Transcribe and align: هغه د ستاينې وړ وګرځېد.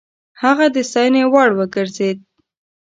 هغه 0.41 0.65
د 0.75 0.77
ستاينې 0.89 1.23
وړ 1.31 1.49
وګرځېد. 1.57 2.17